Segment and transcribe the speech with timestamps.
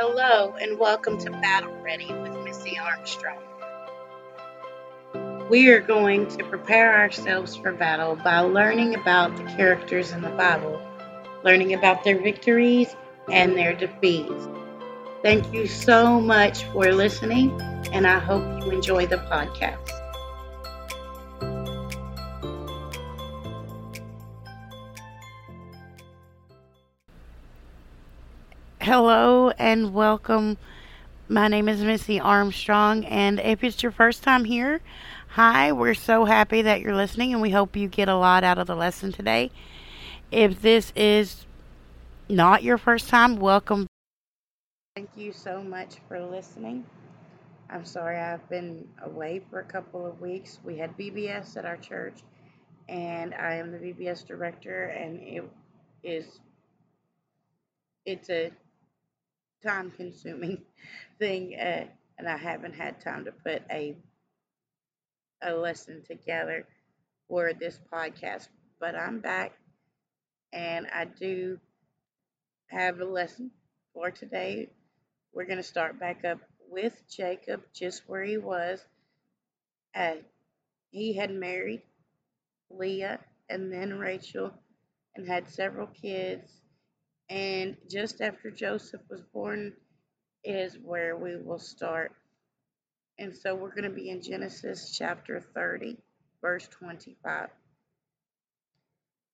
[0.00, 3.42] Hello, and welcome to Battle Ready with Missy Armstrong.
[5.50, 10.30] We are going to prepare ourselves for battle by learning about the characters in the
[10.30, 10.80] Bible,
[11.42, 12.94] learning about their victories
[13.32, 14.46] and their defeats.
[15.22, 17.60] Thank you so much for listening,
[17.90, 19.98] and I hope you enjoy the podcast.
[28.80, 29.27] Hello
[29.68, 30.56] and welcome.
[31.28, 34.80] My name is Missy Armstrong, and if it's your first time here,
[35.28, 38.56] hi, we're so happy that you're listening, and we hope you get a lot out
[38.56, 39.50] of the lesson today.
[40.30, 41.44] If this is
[42.30, 43.86] not your first time, welcome.
[44.96, 46.86] Thank you so much for listening.
[47.68, 50.60] I'm sorry I've been away for a couple of weeks.
[50.64, 52.22] We had VBS at our church,
[52.88, 55.44] and I am the VBS director, and it
[56.02, 56.40] is
[58.06, 58.50] it's a
[59.62, 60.62] time consuming
[61.18, 61.84] thing, uh,
[62.18, 63.96] and I haven't had time to put a
[65.42, 66.66] a lesson together
[67.28, 68.48] for this podcast.
[68.80, 69.52] But I'm back,
[70.52, 71.58] and I do
[72.66, 73.50] have a lesson
[73.94, 74.68] for today.
[75.32, 76.38] We're going to start back up
[76.70, 78.84] with Jacob, just where he was.
[79.94, 80.16] Uh,
[80.90, 81.82] he had married
[82.70, 84.52] Leah and then Rachel
[85.16, 86.50] and had several kids
[87.30, 89.74] and just after Joseph was born
[90.44, 92.12] is where we will start.
[93.18, 95.96] And so we're going to be in Genesis chapter 30,
[96.40, 97.48] verse 25.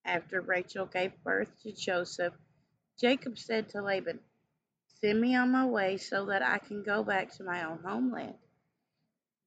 [0.06, 2.34] After Rachel gave birth to Joseph,
[3.00, 4.20] Jacob said to Laban,
[5.00, 8.34] Send me on my way so that I can go back to my own homeland.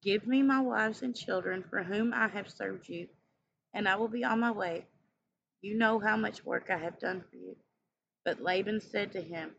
[0.03, 3.07] Give me my wives and children for whom I have served you,
[3.73, 4.85] and I will be on my way.
[5.61, 7.36] You know how much work I have done for.
[8.27, 9.51] But Laban said to him,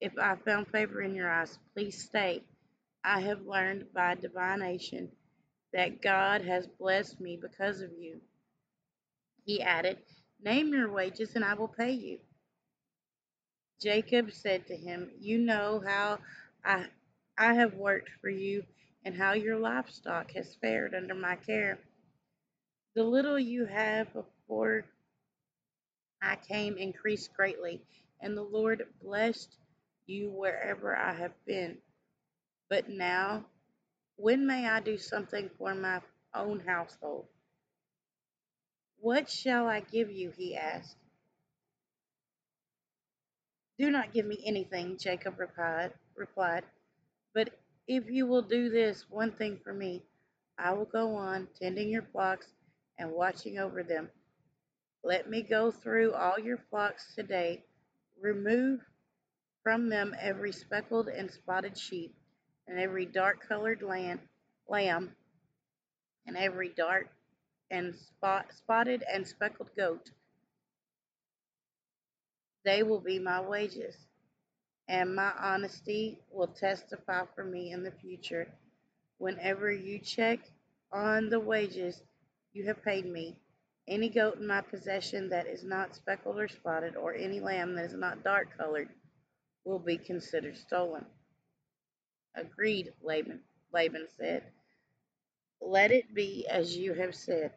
[0.00, 2.42] If I found favor in your eyes, please stay.
[3.04, 5.10] I have learned by divination
[5.74, 8.22] that God has blessed me because of you.
[9.44, 9.98] He added,
[10.42, 12.20] Name your wages and I will pay you.
[13.82, 16.20] Jacob said to him, You know how
[16.64, 16.86] I,
[17.36, 18.64] I have worked for you
[19.04, 21.78] and how your livestock has fared under my care.
[22.94, 24.86] The little you have before
[26.22, 27.82] I came increased greatly,
[28.20, 29.56] and the Lord blessed
[30.06, 31.78] you wherever I have been.
[32.68, 33.46] But now,
[34.16, 36.00] when may I do something for my
[36.34, 37.26] own household?
[38.98, 40.30] What shall I give you?
[40.30, 40.96] he asked.
[43.78, 46.64] Do not give me anything, Jacob replied, replied.
[47.32, 47.50] But
[47.88, 50.02] if you will do this one thing for me,
[50.58, 52.46] I will go on tending your flocks
[52.98, 54.10] and watching over them.
[55.02, 57.64] Let me go through all your flocks today.
[58.20, 58.80] Remove
[59.62, 62.14] from them every speckled and spotted sheep,
[62.66, 64.20] and every dark colored lamb,
[66.26, 67.08] and every dark
[67.70, 70.10] and spot, spotted and speckled goat.
[72.64, 73.96] They will be my wages,
[74.88, 78.48] and my honesty will testify for me in the future.
[79.18, 80.40] Whenever you check
[80.92, 82.02] on the wages
[82.52, 83.38] you have paid me,
[83.90, 87.86] any goat in my possession that is not speckled or spotted, or any lamb that
[87.86, 88.88] is not dark colored,
[89.64, 91.04] will be considered stolen.
[92.36, 93.40] Agreed, Laban,
[93.72, 94.44] Laban said.
[95.60, 97.52] Let it be as you have said.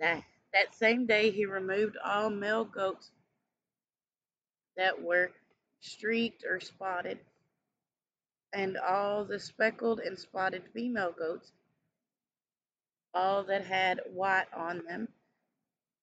[0.00, 0.22] That,
[0.54, 3.10] that same day he removed all male goats
[4.76, 5.30] that were
[5.80, 7.18] streaked or spotted,
[8.54, 11.52] and all the speckled and spotted female goats
[13.18, 15.08] all that had white on them,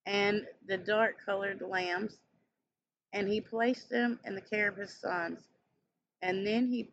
[0.06, 2.18] and the dark colored lambs,
[3.14, 5.40] and he placed them in the care of his sons.
[6.22, 6.92] And then he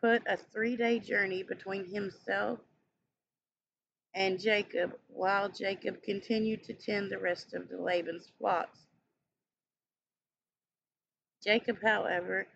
[0.00, 2.60] put a three day journey between himself
[4.14, 8.78] and Jacob, while Jacob continued to tend the rest of the Laban's flocks.
[11.42, 12.46] Jacob, however,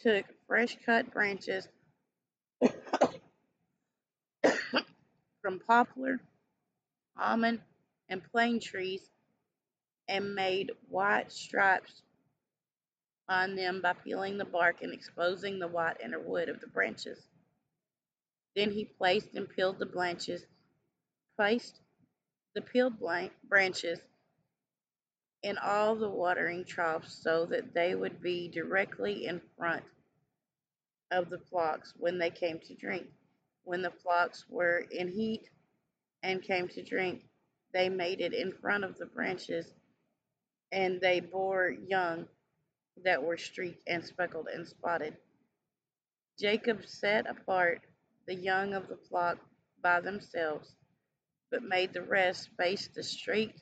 [0.00, 1.68] took fresh cut branches
[5.48, 6.20] from poplar,
[7.18, 7.58] almond,
[8.10, 9.00] and plane trees
[10.06, 12.02] and made white stripes
[13.30, 17.18] on them by peeling the bark and exposing the white inner wood of the branches.
[18.56, 20.44] Then he placed and peeled the branches,
[21.34, 21.80] placed
[22.54, 23.00] the peeled
[23.48, 24.00] branches
[25.42, 29.84] in all the watering troughs so that they would be directly in front
[31.10, 33.06] of the flocks when they came to drink.
[33.68, 35.50] When the flocks were in heat
[36.22, 37.20] and came to drink,
[37.74, 39.70] they made it in front of the branches
[40.72, 42.26] and they bore young
[43.04, 45.18] that were streaked and speckled and spotted.
[46.38, 47.82] Jacob set apart
[48.26, 49.36] the young of the flock
[49.82, 50.74] by themselves,
[51.50, 53.60] but made the rest face the streaked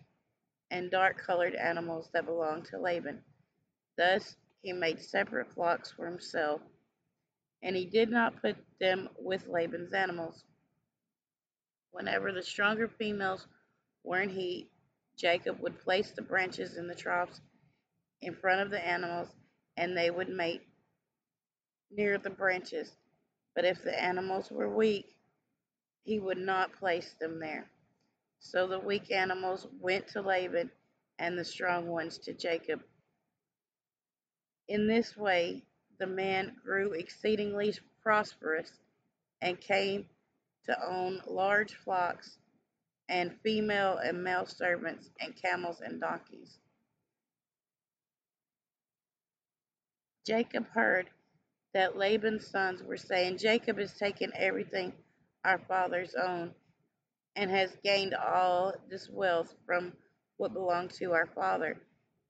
[0.71, 3.25] and dark colored animals that belonged to Laban.
[3.97, 6.61] Thus he made separate flocks for himself,
[7.63, 10.45] and he did not put them with Laban's animals.
[11.91, 13.47] Whenever the stronger females
[14.05, 14.71] were in heat,
[15.17, 17.41] Jacob would place the branches in the troughs
[18.21, 19.29] in front of the animals,
[19.77, 20.63] and they would mate
[21.91, 22.93] near the branches.
[23.55, 25.07] But if the animals were weak,
[26.05, 27.71] he would not place them there.
[28.39, 30.71] So the weak animals went to Laban,
[31.19, 32.81] and the strong ones to Jacob.
[34.69, 35.65] In this way,
[35.99, 38.73] the man grew exceedingly prosperous
[39.41, 40.07] and came
[40.65, 42.39] to own large flocks
[43.09, 46.59] and female and male servants and camels and donkeys.
[50.27, 51.09] Jacob heard
[51.73, 54.93] that Laban's sons were saying, Jacob has taken everything
[55.45, 56.53] our father's own
[57.37, 59.93] and has gained all this wealth from
[60.39, 61.79] what belonged to our father.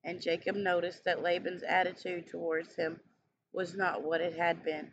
[0.04, 3.00] And Jacob noticed that Laban's attitude towards him
[3.56, 4.90] was not what it had been.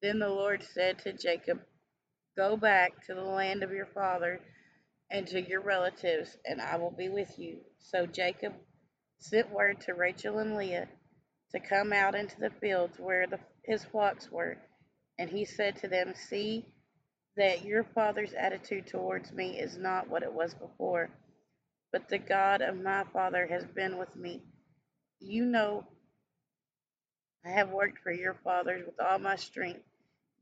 [0.00, 1.60] Then the Lord said to Jacob,
[2.36, 4.40] Go back to the land of your father
[5.10, 7.58] and to your relatives, and I will be with you.
[7.78, 8.54] So Jacob
[9.18, 10.88] sent word to Rachel and Leah
[11.52, 14.56] to come out into the fields where the, his flocks were.
[15.18, 16.64] And he said to them, See
[17.36, 21.10] that your father's attitude towards me is not what it was before,
[21.92, 24.42] but the God of my father has been with me.
[25.20, 25.84] You know,
[27.48, 29.80] I have worked for your fathers with all my strength.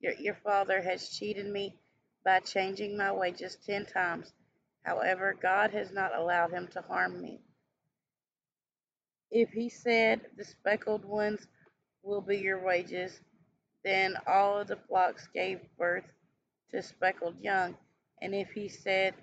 [0.00, 1.78] Your, your father has cheated me
[2.24, 4.32] by changing my wages ten times.
[4.82, 7.40] However, God has not allowed him to harm me.
[9.30, 11.46] If he said, The speckled ones
[12.02, 13.20] will be your wages,
[13.84, 16.06] then all of the flocks gave birth
[16.72, 17.76] to speckled young.
[18.20, 19.14] And if he said,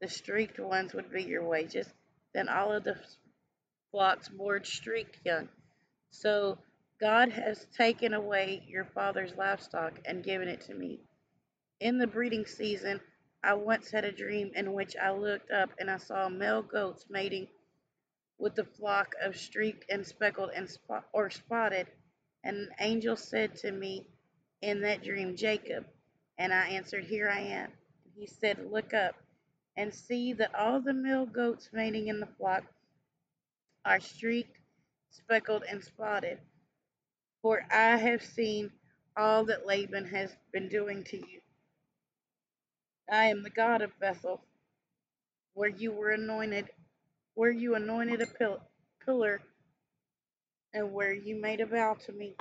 [0.00, 1.88] The streaked ones would be your wages,
[2.34, 3.00] then all of the
[3.90, 5.48] flocks bore streaked young.
[6.10, 6.58] So
[7.02, 11.00] God has taken away your father's livestock and given it to me.
[11.80, 13.00] In the breeding season,
[13.42, 17.06] I once had a dream in which I looked up and I saw male goats
[17.10, 17.48] mating
[18.38, 21.88] with the flock of streaked and speckled and spot, or spotted.
[22.44, 24.06] And an angel said to me
[24.60, 25.84] in that dream, Jacob.
[26.38, 27.72] And I answered, Here I am.
[28.14, 29.16] He said, Look up
[29.76, 32.62] and see that all the male goats mating in the flock
[33.84, 34.56] are streaked,
[35.10, 36.38] speckled, and spotted.
[37.42, 38.72] For I have seen
[39.16, 41.40] all that Laban has been doing to you.
[43.10, 44.42] I am the God of Bethel,
[45.54, 46.70] where you were anointed,
[47.34, 48.62] where you anointed a pil-
[49.04, 49.42] pillar,
[50.74, 52.36] and where you made a vow to me.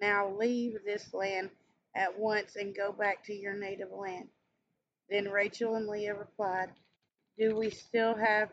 [0.00, 1.50] Now leave this land
[1.94, 4.28] at once and go back to your native land.
[5.10, 6.68] Then Rachel and Leah replied,
[7.38, 8.50] Do we still have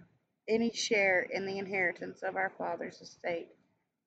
[0.48, 3.50] any share in the inheritance of our father's estate?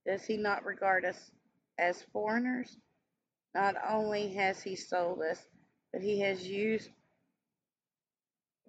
[0.07, 1.31] Does he not regard us
[1.79, 2.77] as foreigners?
[3.55, 5.41] Not only has he sold us,
[5.93, 6.91] but he has used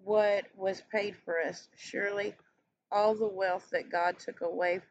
[0.04, 1.68] what was paid for us.
[1.78, 2.36] Surely
[2.92, 4.82] all the wealth that God took away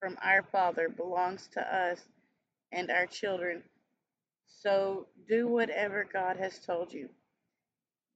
[0.00, 2.00] from our father belongs to us
[2.72, 3.62] and our children.
[4.62, 7.08] So do whatever God has told you.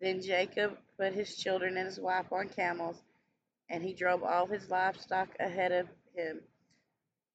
[0.01, 3.01] Then Jacob put his children and his wife on camels,
[3.71, 6.41] and he drove all his livestock ahead of him,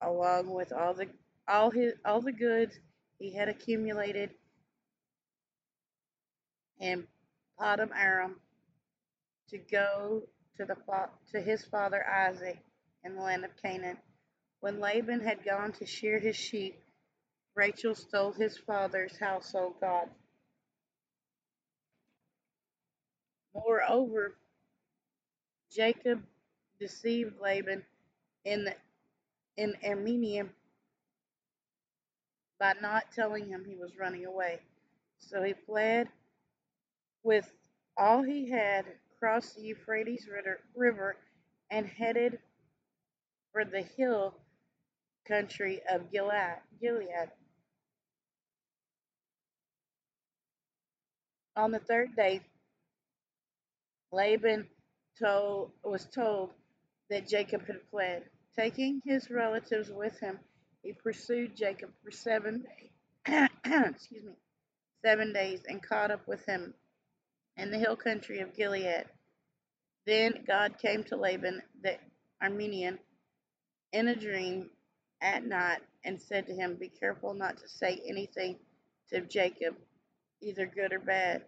[0.02, 1.08] along with all the
[1.48, 2.78] all his all the goods
[3.18, 4.30] he had accumulated
[6.80, 7.08] in
[7.60, 8.36] Paddan Aram
[9.50, 10.24] to go
[10.58, 10.76] to the
[11.32, 12.60] to his father Isaac
[13.04, 13.98] in the land of Canaan.
[14.60, 16.82] When Laban had gone to shear his sheep,
[17.60, 20.08] Rachel stole his father's household god.
[23.54, 24.36] Moreover,
[25.70, 26.24] Jacob
[26.80, 27.84] deceived Laban
[28.46, 28.74] in the,
[29.58, 30.48] in Aramean
[32.62, 34.60] by not telling him he was running away.
[35.18, 36.08] So he fled
[37.24, 37.52] with
[37.98, 38.86] all he had,
[39.20, 40.30] crossed the Euphrates
[40.78, 41.18] River,
[41.70, 42.40] and headed
[43.52, 44.34] for the hill
[45.28, 47.30] country of Gilead.
[51.60, 52.40] On the third day,
[54.14, 54.66] Laban
[55.22, 56.52] told, was told,
[57.10, 58.24] that Jacob had fled.
[58.56, 60.40] Taking his relatives with him,
[60.84, 62.66] he pursued Jacob for seven
[63.28, 64.32] excuse me,
[65.04, 66.74] seven days and caught up with him
[67.58, 69.04] in the hill country of Gilead.
[70.06, 71.98] Then God came to Laban the
[72.42, 73.00] Armenian,
[73.92, 74.70] in a dream
[75.20, 78.56] at night and said to him, Be careful not to say anything
[79.10, 79.76] to Jacob,
[80.42, 81.44] either good or bad.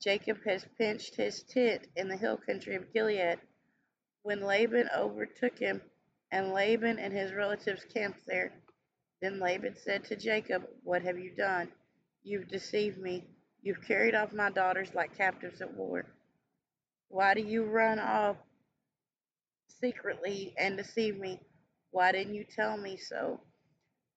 [0.00, 3.38] Jacob has pitched his tent in the hill country of Gilead.
[4.22, 5.82] When Laban overtook him,
[6.30, 8.52] and Laban and his relatives camped there,
[9.20, 11.70] then Laban said to Jacob, What have you done?
[12.22, 13.28] You've deceived me.
[13.62, 16.06] You've carried off my daughters like captives at war.
[17.08, 18.36] Why do you run off
[19.80, 21.40] secretly and deceive me?
[21.90, 23.40] Why didn't you tell me so?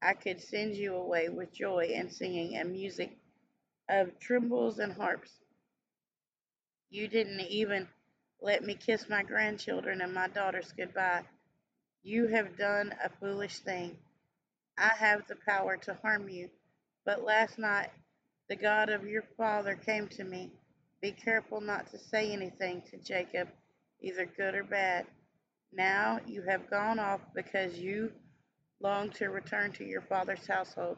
[0.02, 3.18] I could send you away with joy and singing and music
[3.90, 5.32] of timbrels and harps.
[6.90, 7.88] You didn't even
[8.42, 11.24] let me kiss my grandchildren and my daughters goodbye.
[12.04, 13.98] You have done a foolish thing.
[14.78, 16.50] I have the power to harm you.
[17.06, 17.90] But last night
[18.50, 20.52] the God of your father came to me.
[21.02, 23.50] Be careful not to say anything to Jacob,
[24.02, 25.06] either good or bad.
[25.74, 28.12] Now you have gone off because you
[28.80, 30.98] long to return to your father's household.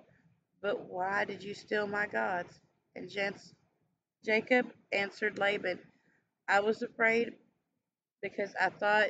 [0.62, 2.60] But why did you steal my gods?
[2.96, 3.10] And
[4.26, 5.80] Jacob answered Laban,
[6.48, 7.34] I was afraid
[8.22, 9.10] because I thought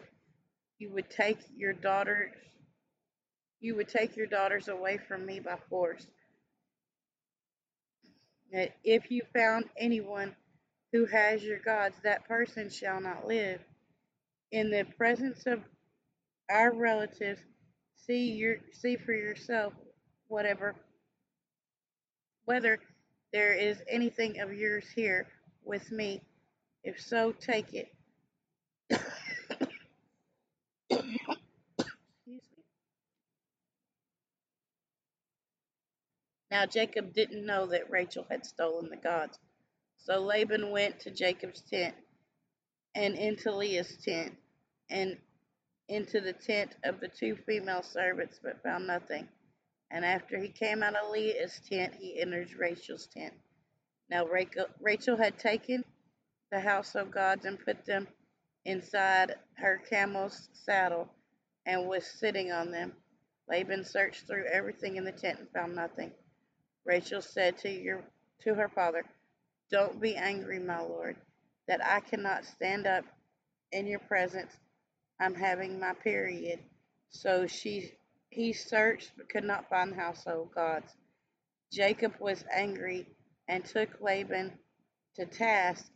[0.78, 2.34] you would take your daughters
[3.60, 6.06] you would take your daughters away from me by force.
[8.84, 10.36] If you found anyone
[10.92, 13.60] who has your gods, that person shall not live.
[14.52, 15.60] In the presence of
[16.50, 17.42] our relatives,
[17.96, 19.74] see your see for yourself
[20.28, 20.76] whatever
[22.46, 22.80] whether
[23.34, 25.28] there is anything of yours here
[25.64, 26.22] with me.
[26.84, 27.92] If so, take it.
[36.52, 39.38] Now Jacob didn't know that Rachel had stolen the gods.
[39.98, 41.96] So Laban went to Jacob's tent
[42.96, 44.36] and into Leah's tent
[44.90, 45.18] and
[45.88, 49.28] into the tent of the two female servants, but found nothing.
[49.92, 53.34] And after he came out of Leah's tent, he entered Rachel's tent.
[54.10, 54.26] Now
[54.82, 55.84] Rachel had taken
[56.52, 58.08] the household gods and put them
[58.66, 61.10] inside her camel's saddle
[61.66, 62.94] and was sitting on them.
[63.48, 66.12] Laban searched through everything in the tent and found nothing.
[66.86, 68.04] Rachel said to your
[68.44, 69.04] to her father,
[69.72, 71.16] Don't be angry, my lord,
[71.68, 73.06] that I cannot stand up
[73.72, 74.54] in your presence.
[75.20, 76.60] I'm having my period.
[77.10, 77.92] So she
[78.30, 80.94] he searched but could not find the household gods.
[81.72, 83.08] Jacob was angry
[83.48, 84.54] and took Laban
[85.16, 85.92] to task.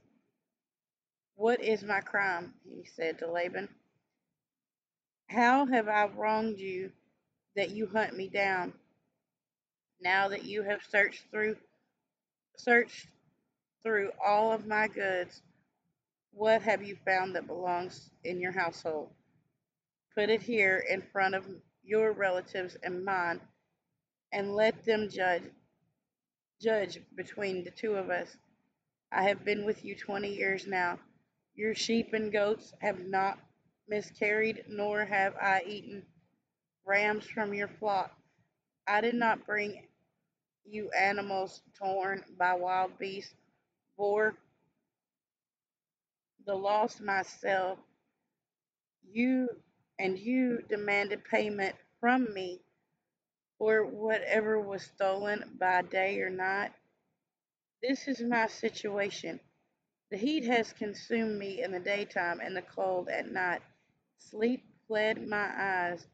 [1.36, 2.54] What is my crime?
[2.64, 3.70] he said to Laban.
[5.30, 6.92] How have I wronged you
[7.56, 8.74] that you hunt me down?
[10.02, 11.58] Now that you have searched through
[12.58, 13.08] searched
[13.82, 15.42] through all of my goods,
[16.32, 19.10] what have you found that belongs in your household?
[20.16, 21.46] Put it here in front of
[21.84, 23.42] your relatives and mine,
[24.32, 25.44] and let them judge
[26.62, 28.38] judge between the two of us.
[29.12, 31.00] I have been with you twenty years now.
[31.56, 33.40] Your sheep and goats have not
[33.88, 36.04] miscarried, nor have I eaten
[36.86, 38.12] rams from your flock.
[38.88, 39.88] I did not bring
[40.66, 43.36] you animals torn by wild beasts,
[43.98, 44.36] bore
[46.46, 47.80] the loss myself.
[49.12, 49.50] You
[50.04, 52.62] and you demanded payment from me
[53.58, 56.72] for whatever was stolen by day or night.
[57.82, 59.40] This is my situation.
[60.12, 63.64] The heat has consumed me in the daytime and the cold at night.
[64.20, 66.06] Sleep fled my eyes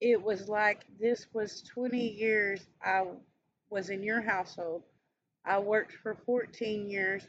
[0.00, 3.04] it was like this was 20 years I
[3.70, 4.84] was in your household.
[5.44, 7.26] I worked for 14 years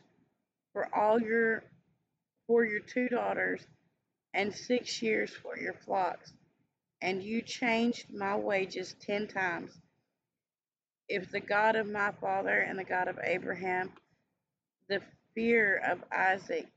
[0.73, 1.63] for all your
[2.47, 3.65] for your two daughters
[4.33, 6.33] and 6 years for your flocks
[7.01, 9.71] and you changed my wages 10 times.
[11.09, 13.91] If the God of my father and the God of Abraham,
[14.87, 15.01] the
[15.33, 16.67] fear of Isaac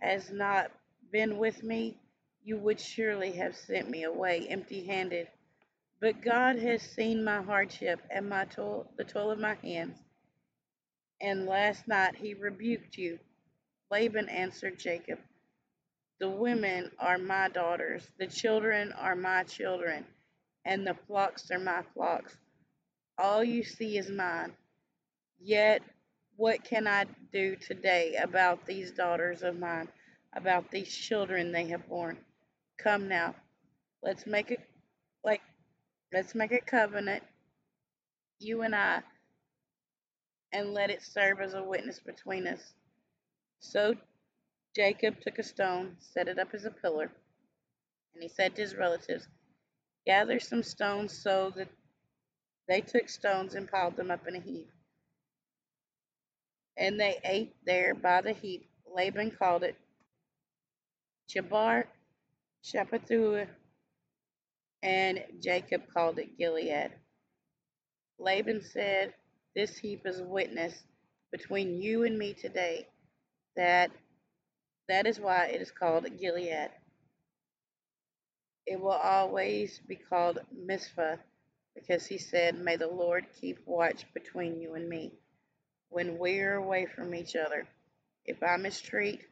[0.00, 0.70] has not
[1.10, 1.96] been with me,
[2.42, 5.28] you would surely have sent me away empty handed.
[6.00, 9.96] But God has seen my hardship and my toil, the toil of my hands.
[11.20, 13.18] And last night he rebuked you.
[13.90, 15.18] Laban answered Jacob,
[16.20, 20.04] The women are my daughters, the children are my children,
[20.64, 22.36] and the flocks are my flocks.
[23.18, 24.52] All you see is mine.
[25.40, 25.82] Yet,
[26.36, 29.88] what can I do today about these daughters of mine,
[30.34, 32.18] about these children they have borne?
[32.78, 33.34] Come now,
[34.02, 34.60] let's make it
[35.24, 35.42] like
[36.12, 37.24] let's make a covenant,
[38.38, 39.02] you and I,
[40.52, 42.72] and let it serve as a witness between us.
[43.60, 43.94] So
[44.74, 47.12] Jacob took a stone, set it up as a pillar,
[48.14, 49.28] and he said to his relatives,
[50.06, 51.68] Gather some stones so that
[52.68, 54.68] they took stones and piled them up in a heap.
[56.76, 58.68] And they ate there by the heap.
[58.94, 59.76] Laban called it
[61.28, 61.84] Chebar
[62.64, 63.46] Shapathua,
[64.82, 66.90] and Jacob called it Gilead.
[68.18, 69.14] Laban said,
[69.54, 70.84] This heap is witness
[71.32, 72.86] between you and me today.
[73.56, 73.90] That
[74.88, 76.70] that is why it is called Gilead.
[78.66, 81.16] It will always be called Mizpah,
[81.74, 85.12] because he said, May the Lord keep watch between you and me
[85.90, 87.66] when we are away from each other.
[88.26, 89.22] If I mistreat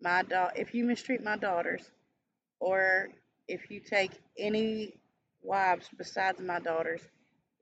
[0.00, 1.82] my da- if you mistreat my daughters,
[2.60, 3.08] or
[3.48, 4.94] if you take any
[5.42, 7.02] wives besides my daughters,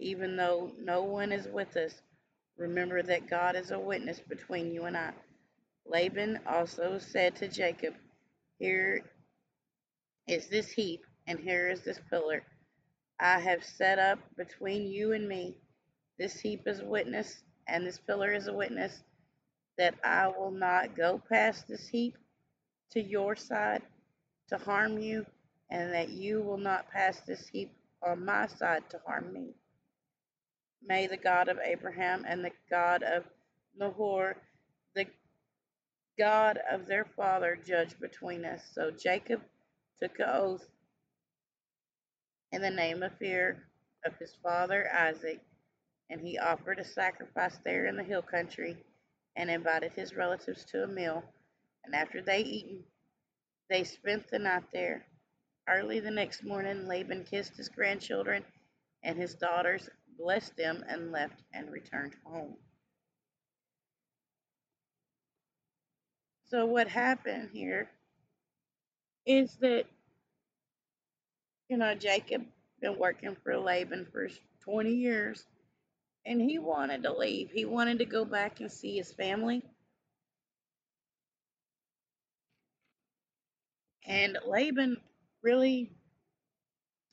[0.00, 1.94] even though no one is with us,
[2.58, 5.12] remember that God is a witness between you and I.
[5.86, 7.94] Laban also said to Jacob,
[8.58, 9.04] Here
[10.26, 12.42] is this heap, and here is this pillar
[13.20, 15.56] I have set up between you and me.
[16.18, 19.02] This heap is a witness, and this pillar is a witness
[19.78, 22.16] that I will not go past this heap
[22.90, 23.82] to your side
[24.48, 25.26] to harm you,
[25.70, 27.72] and that you will not pass this heap
[28.02, 29.54] on my side to harm me.
[30.86, 33.24] May the God of Abraham and the God of
[33.76, 34.36] Nahor,
[34.94, 35.06] the
[36.18, 38.62] God of their father, judge between us.
[38.73, 39.42] So Jacob
[40.00, 40.64] took an oath
[42.52, 43.64] in the name of fear
[44.06, 45.40] of his father Isaac,
[46.11, 48.76] and he offered a sacrifice there in the hill country
[49.37, 51.25] and invited his relatives to a meal.
[51.85, 52.85] And after they eaten,
[53.68, 55.04] they spent the night there.
[55.68, 58.44] Early the next morning, Laban kissed his grandchildren
[59.02, 62.56] and his daughters, blessed them, and left and returned home.
[66.49, 67.91] So, what happened here
[69.26, 69.85] is that,
[71.69, 72.45] you know, Jacob
[72.80, 74.28] been working for Laban for
[74.65, 75.45] 20 years
[76.26, 77.50] and he wanted to leave.
[77.50, 79.63] He wanted to go back and see his family.
[84.07, 84.99] And Laban
[85.43, 85.91] really,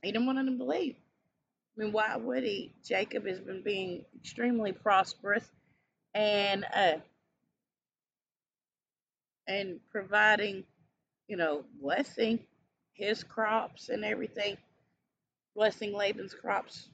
[0.02, 0.96] he didn't want him to leave.
[1.78, 2.74] I mean, why would he?
[2.86, 5.46] Jacob has been being extremely prosperous
[6.14, 6.94] and uh,
[9.52, 10.64] and providing,
[11.28, 12.40] you know, blessing
[12.94, 14.58] his crops and everything,
[15.56, 16.90] blessing Laban's crops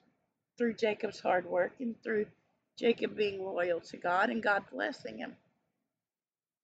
[0.57, 2.25] through Jacob's hard work and through
[2.77, 5.35] Jacob being loyal to God and God blessing him.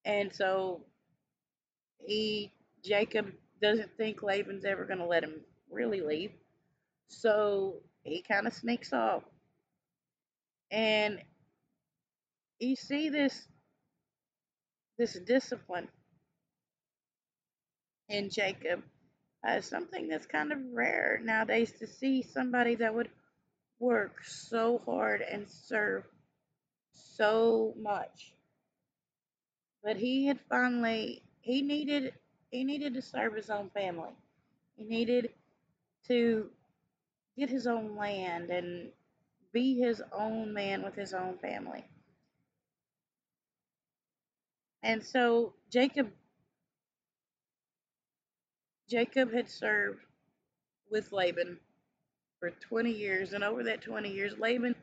[0.05, 0.81] And so
[2.05, 2.51] he
[2.83, 5.35] Jacob doesn't think Laban's ever going to let him
[5.71, 6.31] really leave.
[7.07, 9.23] So he kind of sneaks off.
[10.71, 11.21] And
[12.59, 13.47] you see this
[14.97, 15.87] this discipline
[18.09, 18.83] in Jacob
[19.43, 23.09] as something that's kind of rare nowadays to see somebody that would
[23.79, 26.03] work so hard and serve
[26.93, 28.33] so much.
[29.83, 32.13] But he had finally he needed
[32.51, 34.11] he needed to serve his own family.
[34.77, 35.31] He needed
[36.07, 36.49] to
[37.37, 38.89] get his own land and
[39.53, 41.83] be his own man with his own family.
[44.83, 46.11] And so Jacob
[48.89, 50.01] Jacob had served
[50.91, 51.57] with Laban
[52.39, 54.75] for 20 years and over that 20 years Laban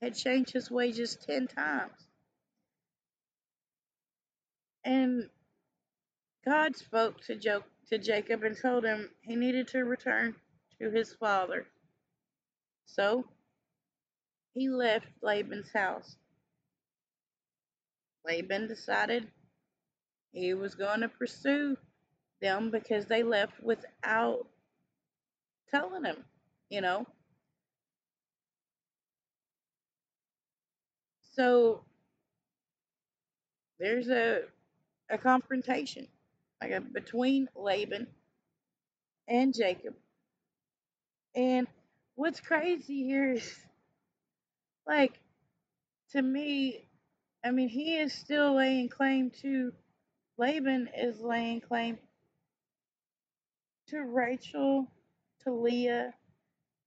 [0.00, 2.08] had changed his wages 10 times.
[4.84, 5.28] And
[6.44, 10.34] God spoke to, jo- to Jacob and told him he needed to return
[10.80, 11.66] to his father.
[12.86, 13.26] So
[14.54, 16.16] he left Laban's house.
[18.24, 19.28] Laban decided
[20.32, 21.76] he was going to pursue
[22.40, 24.46] them because they left without
[25.70, 26.24] telling him,
[26.70, 27.06] you know.
[31.34, 31.84] So
[33.78, 34.42] there's a
[35.10, 36.08] a confrontation
[36.60, 38.06] like a, between Laban
[39.28, 39.94] and Jacob.
[41.34, 41.66] And
[42.14, 43.58] what's crazy here is
[44.86, 45.18] like
[46.12, 46.84] to me,
[47.44, 49.72] I mean, he is still laying claim to
[50.42, 51.96] Laban is laying claim
[53.86, 54.88] to Rachel,
[55.44, 56.14] to Leah,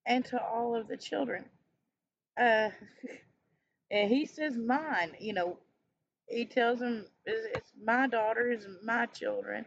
[0.05, 1.45] and to all of the children.
[2.37, 2.67] Uh,
[3.91, 5.11] and he says mine.
[5.21, 5.57] You know,
[6.27, 9.63] he tells them it's my daughters, my children.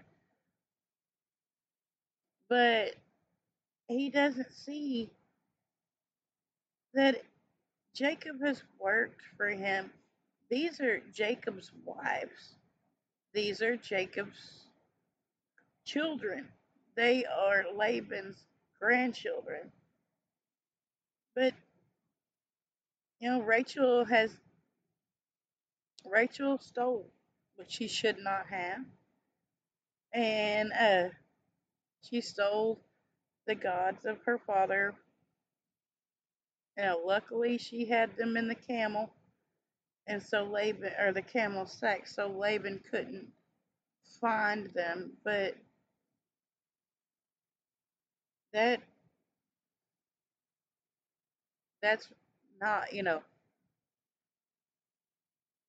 [2.50, 2.94] But
[3.88, 5.08] he doesn't see
[6.92, 7.22] that
[7.94, 9.90] Jacob has worked for him.
[10.50, 12.57] These are Jacob's wives.
[13.32, 14.64] These are Jacob's
[15.84, 16.48] children.
[16.96, 18.44] They are Laban's
[18.80, 19.70] grandchildren.
[21.34, 21.54] But
[23.20, 24.30] you know, Rachel has
[26.04, 27.06] Rachel stole,
[27.56, 28.80] which she should not have,
[30.12, 31.08] and uh,
[32.02, 32.80] she stole
[33.46, 34.94] the gods of her father.
[36.76, 39.10] You know, luckily she had them in the camel,
[40.08, 43.28] and so Laban or the camel sack, so Laban couldn't
[44.20, 45.12] find them.
[45.24, 45.54] But
[48.52, 48.80] that
[51.82, 52.08] that's
[52.60, 53.22] not, you know,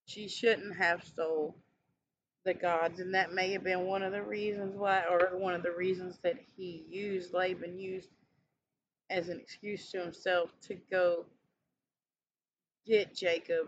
[0.08, 1.56] she shouldn't have stole
[2.46, 5.64] the gods, and that may have been one of the reasons why, or one of
[5.64, 8.10] the reasons that he used Laban used
[9.10, 11.26] as an excuse to himself to go
[12.88, 13.68] get Jacob.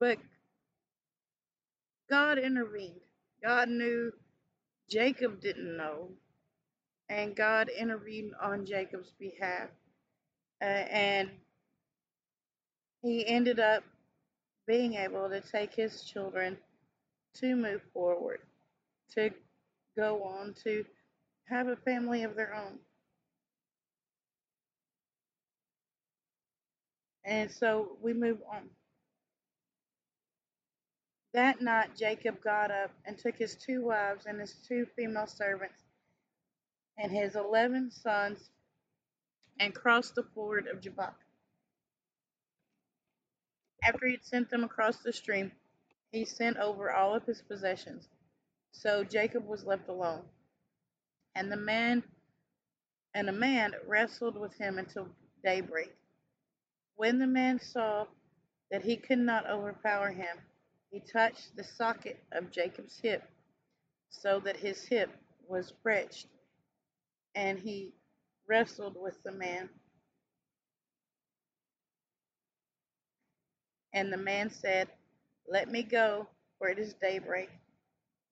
[0.00, 0.18] But
[2.10, 3.00] God intervened.
[3.44, 4.12] God knew
[4.90, 6.08] Jacob didn't know,
[7.08, 9.68] and God intervened on Jacob's behalf.
[10.62, 11.30] Uh, and
[13.02, 13.84] he ended up
[14.66, 16.56] being able to take his children
[17.36, 18.40] to move forward,
[19.14, 19.30] to
[19.96, 20.84] go on to
[21.48, 22.78] have a family of their own.
[27.24, 28.62] And so we move on.
[31.32, 35.82] That night Jacob got up and took his two wives and his two female servants
[36.98, 38.50] and his eleven sons
[39.60, 41.14] and crossed the ford of Jabbok.
[43.84, 45.52] After he had sent them across the stream,
[46.12, 48.08] he sent over all of his possessions.
[48.72, 50.22] So Jacob was left alone.
[51.34, 52.02] And the man
[53.14, 55.08] and a man wrestled with him until
[55.44, 55.94] daybreak.
[56.96, 58.06] When the man saw
[58.70, 60.36] that he could not overpower him,
[60.90, 63.22] he touched the socket of Jacob's hip,
[64.10, 65.10] so that his hip
[65.48, 66.26] was stretched,
[67.34, 67.92] and he
[68.48, 69.68] wrestled with the man.
[73.94, 74.88] And the man said,
[75.48, 77.50] Let me go, for it is daybreak.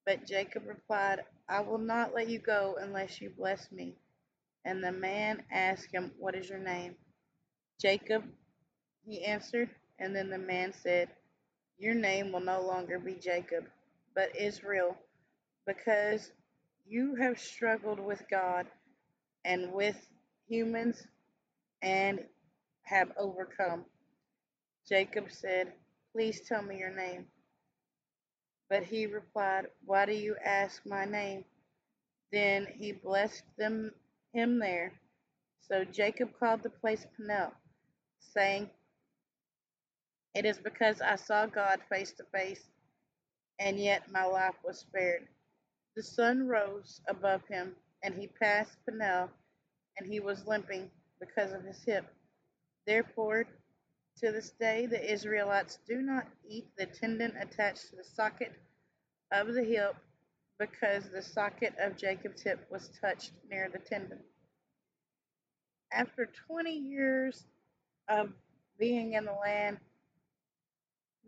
[0.05, 3.95] But Jacob replied, I will not let you go unless you bless me.
[4.65, 6.95] And the man asked him, What is your name?
[7.81, 8.23] Jacob,
[9.05, 9.69] he answered.
[9.99, 11.09] And then the man said,
[11.79, 13.65] Your name will no longer be Jacob,
[14.15, 14.97] but Israel,
[15.65, 16.31] because
[16.85, 18.67] you have struggled with God
[19.45, 19.95] and with
[20.47, 21.07] humans
[21.81, 22.19] and
[22.83, 23.85] have overcome.
[24.87, 25.73] Jacob said,
[26.13, 27.25] Please tell me your name.
[28.69, 31.45] But he replied, Why do you ask my name?
[32.31, 33.91] Then he blessed them
[34.33, 34.93] him there.
[35.61, 37.51] So Jacob called the place Peniel,
[38.19, 38.69] saying,
[40.35, 42.69] It is because I saw God face to face,
[43.59, 45.27] and yet my life was spared.
[45.95, 49.29] The sun rose above him, and he passed Peniel,
[49.97, 52.05] and he was limping because of his hip.
[52.87, 53.45] Therefore,
[54.19, 58.53] to this day, the Israelites do not eat the tendon attached to the socket
[59.31, 59.95] of the hip
[60.59, 64.19] because the socket of Jacob's hip was touched near the tendon.
[65.93, 67.45] After 20 years
[68.09, 68.31] of
[68.79, 69.79] being in the land,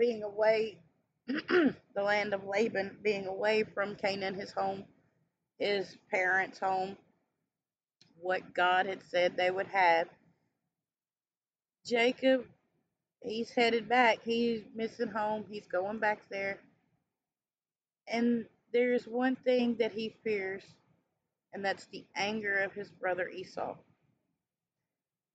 [0.02, 0.80] being away,
[1.28, 4.84] the land of Laban, being away from Canaan, his home,
[5.60, 6.98] his parents' home,
[8.20, 10.08] what God had said they would have,
[11.86, 12.46] Jacob,
[13.22, 14.20] he's headed back.
[14.24, 15.46] He's missing home.
[15.48, 16.60] He's going back there.
[18.08, 20.64] And there's one thing that he fears,
[21.54, 23.76] and that's the anger of his brother Esau.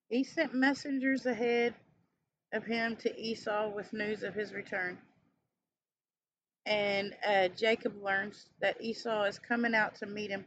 [0.09, 1.75] He sent messengers ahead
[2.57, 4.99] of him to Esau with news of his return.
[6.65, 10.45] And uh, Jacob learns that Esau is coming out to meet him,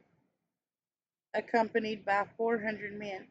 [1.34, 3.28] accompanied by 400 men.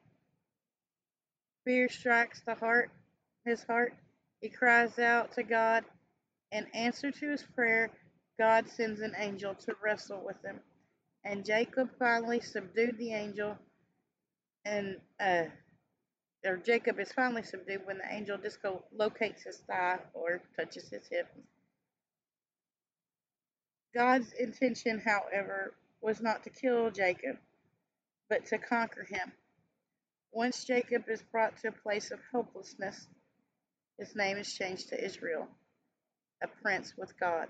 [1.64, 2.90] Fear strikes the heart,
[3.44, 3.92] his heart.
[4.40, 5.84] He cries out to God.
[6.50, 7.90] In answer to his prayer,
[8.38, 10.60] God sends an angel to wrestle with him.
[11.24, 13.58] And Jacob finally subdued the angel,
[14.64, 15.42] and uh,
[16.44, 21.26] or Jacob is finally subdued when the angel dislocates his thigh or touches his hip.
[23.94, 27.36] God's intention, however, was not to kill Jacob,
[28.28, 29.32] but to conquer him.
[30.32, 33.08] Once Jacob is brought to a place of hopelessness,
[33.98, 35.48] his name is changed to Israel,
[36.42, 37.48] a prince with God,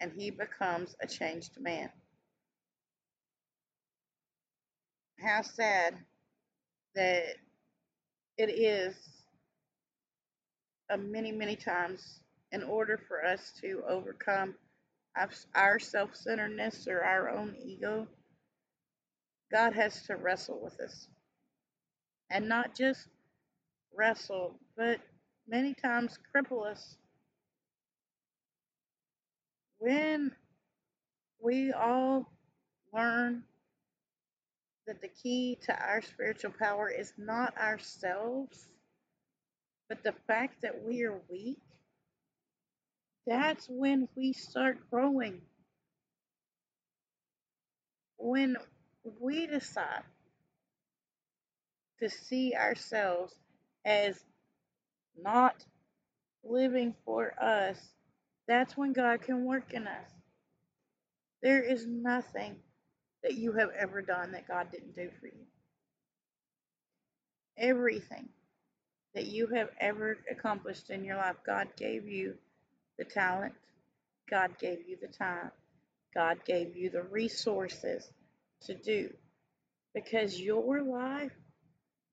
[0.00, 1.90] and he becomes a changed man.
[5.18, 5.94] how sad
[6.96, 7.36] that
[8.38, 8.96] it is
[10.90, 12.20] uh, many, many times
[12.52, 14.54] in order for us to overcome
[15.54, 18.06] our self centeredness or our own ego,
[19.52, 21.08] God has to wrestle with us.
[22.30, 23.08] And not just
[23.96, 25.00] wrestle, but
[25.48, 26.96] many times cripple us.
[29.78, 30.32] When
[31.42, 32.30] we all
[32.92, 33.44] learn
[34.86, 38.66] that the key to our spiritual power is not ourselves,
[39.88, 41.58] but the fact that we are weak,
[43.26, 45.40] that's when we start growing.
[48.18, 48.56] When
[49.20, 50.04] we decide
[52.00, 53.34] to see ourselves
[53.84, 54.18] as
[55.20, 55.64] not
[56.44, 57.78] living for us,
[58.46, 60.10] that's when God can work in us.
[61.42, 62.56] There is nothing
[63.26, 65.46] that you have ever done that God didn't do for you.
[67.58, 68.28] Everything
[69.16, 72.34] that you have ever accomplished in your life, God gave you
[72.98, 73.54] the talent,
[74.30, 75.50] God gave you the time,
[76.14, 78.08] God gave you the resources
[78.62, 79.10] to do.
[79.92, 81.32] Because your life,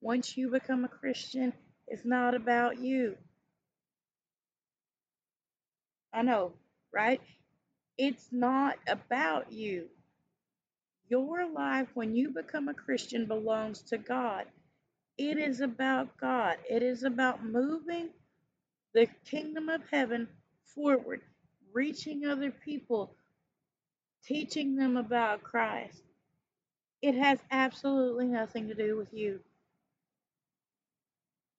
[0.02, 1.54] once you become a Christian,
[1.90, 3.18] is not about you.
[6.12, 6.54] I know,
[6.92, 7.22] right?
[8.00, 9.90] It's not about you.
[11.10, 14.46] Your life, when you become a Christian, belongs to God.
[15.18, 16.58] It is about God.
[16.70, 18.10] It is about moving
[18.94, 20.28] the kingdom of heaven
[20.76, 21.22] forward,
[21.74, 23.16] reaching other people,
[24.26, 26.02] teaching them about Christ.
[27.02, 29.40] It has absolutely nothing to do with you.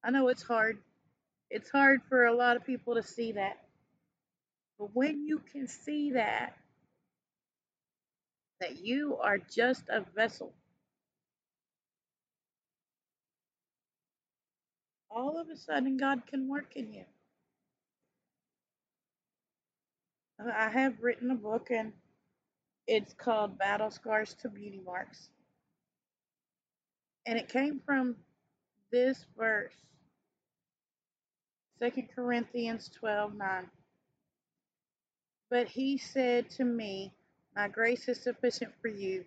[0.04, 0.78] I know it's hard.
[1.50, 3.58] It's hard for a lot of people to see that.
[4.78, 6.56] But when you can see that,
[8.64, 10.54] that you are just a vessel
[15.14, 17.04] all of a sudden God can work in you.
[20.52, 21.92] I have written a book and
[22.86, 25.28] it's called Battle Scars to Beauty Marks.
[27.26, 28.16] And it came from
[28.90, 29.72] this verse,
[31.80, 33.66] 2 Corinthians 12 9.
[35.50, 37.12] But he said to me,
[37.56, 39.24] My grace is sufficient for you,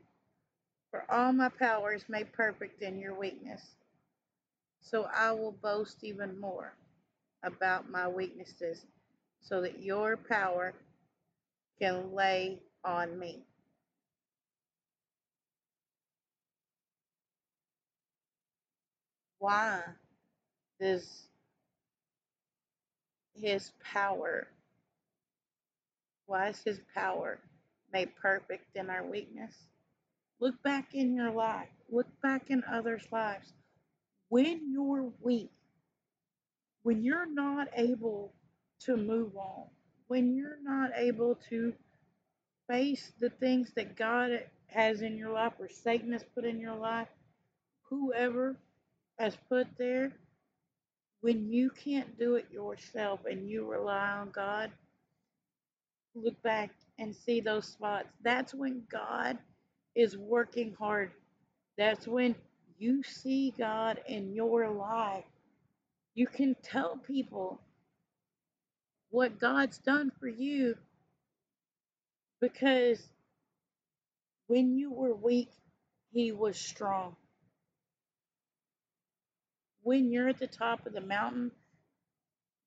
[0.91, 3.61] for all my power is made perfect in your weakness.
[4.81, 6.73] So I will boast even more
[7.43, 8.85] about my weaknesses,
[9.41, 10.73] so that your power
[11.79, 13.43] can lay on me.
[19.39, 19.81] Why
[20.81, 21.23] does
[23.35, 24.47] his power,
[26.25, 27.39] why is his power
[27.97, 29.55] made perfect in our weakness?
[30.39, 33.51] Look back in your life, look back in others' lives.
[34.29, 35.49] When you're weak,
[36.83, 38.33] when you're not able
[38.81, 39.63] to move on,
[40.09, 41.73] when you're not able to
[42.69, 44.29] face the things that God
[44.67, 47.07] has in your life or Satan has put in your life,
[47.89, 48.55] whoever
[49.17, 50.11] has put there,
[51.21, 54.69] when you can't do it yourself and you rely on God,
[56.13, 58.07] look back and see those spots.
[58.23, 59.37] That's when God
[59.95, 61.11] is working hard.
[61.77, 62.35] That's when
[62.77, 65.25] you see God in your life.
[66.15, 67.61] You can tell people
[69.09, 70.75] what God's done for you
[72.41, 73.01] because
[74.47, 75.49] when you were weak,
[76.11, 77.15] He was strong.
[79.83, 81.51] When you're at the top of the mountain,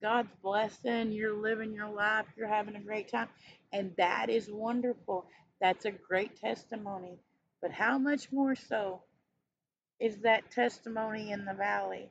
[0.02, 3.28] God's blessing, you're living your life, you're having a great time,
[3.72, 5.26] and that is wonderful.
[5.60, 7.18] That's a great testimony.
[7.62, 9.02] But how much more so
[10.00, 12.10] is that testimony in the valley?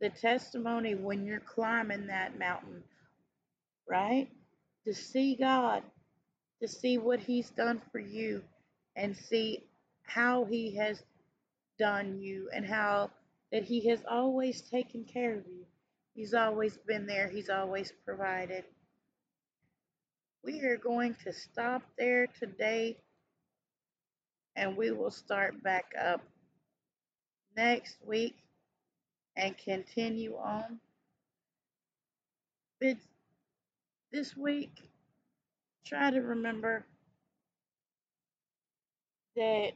[0.00, 2.82] The testimony when you're climbing that mountain,
[3.88, 4.28] right?
[4.86, 5.82] To see God,
[6.62, 8.42] to see what He's done for you,
[8.96, 9.64] and see
[10.02, 11.02] how He has
[11.78, 13.10] done you, and how
[13.52, 15.64] that He has always taken care of you.
[16.14, 18.64] He's always been there, He's always provided.
[20.44, 22.96] We are going to stop there today
[24.56, 26.22] and we will start back up
[27.56, 28.36] next week
[29.36, 30.80] and continue on.
[32.80, 32.96] But
[34.12, 34.72] this week,
[35.86, 36.86] try to remember
[39.36, 39.72] that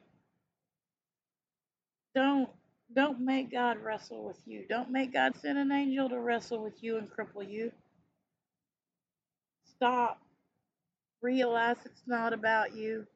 [2.15, 2.49] don't
[2.95, 4.65] don't make God wrestle with you.
[4.69, 7.73] Don't make God send an angel to wrestle with you and cripple you.
[9.65, 10.21] Stop.
[11.25, 13.07] Realize it's not about you.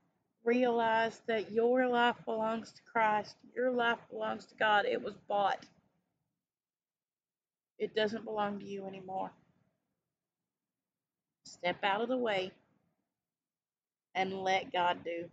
[0.44, 4.87] realize that your life belongs to Christ, your life belongs to God.
[4.87, 5.66] It was bought,
[7.79, 9.31] it doesn't belong to you anymore.
[11.47, 12.53] Step out of the way
[14.14, 15.27] and let God do.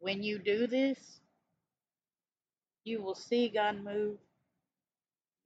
[0.00, 0.98] When you do this,
[2.84, 4.18] you will see God move.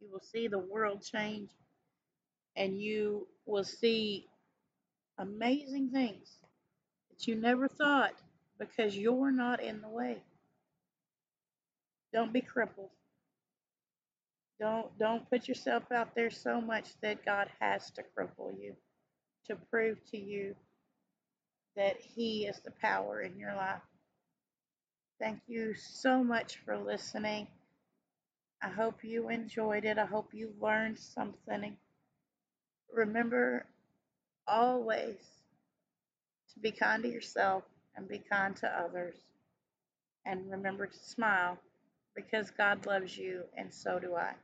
[0.01, 1.51] You will see the world change.
[2.57, 4.27] And you will see
[5.19, 6.39] amazing things
[7.11, 8.15] that you never thought
[8.59, 10.23] because you're not in the way.
[12.13, 12.91] Don't be crippled.
[14.59, 18.75] Don't don't put yourself out there so much that God has to cripple you
[19.47, 20.55] to prove to you
[21.77, 23.83] that he is the power in your life.
[25.21, 27.49] Thank you so much for listening.
[28.63, 29.99] I hope you enjoyed it.
[29.99, 31.77] I hope you learned something.
[32.93, 33.67] Remember
[34.49, 35.17] always
[36.55, 37.65] to be kind to yourself
[37.97, 39.17] and be kind to others.
[40.25, 41.59] And remember to smile
[42.15, 44.35] because God loves you and so do I.